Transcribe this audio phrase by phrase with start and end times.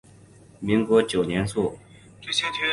[0.59, 1.77] 民国九年卒。